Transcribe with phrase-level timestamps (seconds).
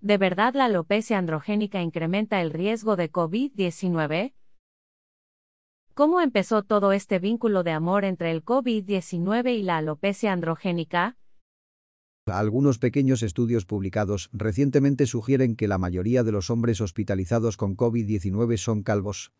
[0.00, 4.32] ¿De verdad la alopecia androgénica incrementa el riesgo de COVID-19?
[5.94, 11.16] ¿Cómo empezó todo este vínculo de amor entre el COVID-19 y la alopecia androgénica?
[12.26, 18.56] Algunos pequeños estudios publicados recientemente sugieren que la mayoría de los hombres hospitalizados con COVID-19
[18.58, 19.32] son calvos.